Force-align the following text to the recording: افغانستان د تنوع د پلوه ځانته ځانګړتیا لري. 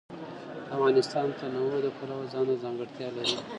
افغانستان 0.75 1.25
د 1.29 1.33
تنوع 1.39 1.73
د 1.83 1.87
پلوه 1.97 2.25
ځانته 2.33 2.55
ځانګړتیا 2.63 3.07
لري. 3.17 3.35